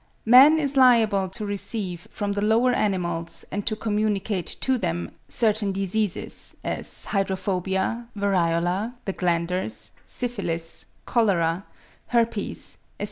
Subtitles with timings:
[0.25, 5.71] Man is liable to receive from the lower animals, and to communicate to them, certain
[5.71, 11.65] diseases, as hydrophobia, variola, the glanders, syphilis, cholera,
[12.07, 12.99] herpes, etc.